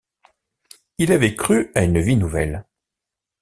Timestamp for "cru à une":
1.35-1.99